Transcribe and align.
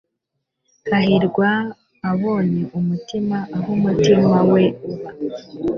hahirwa 0.89 1.49
abonye 2.11 2.63
umutima 2.79 3.37
aho 3.55 3.67
umutima 3.77 4.37
we 4.53 4.63
uba!.. 4.91 5.09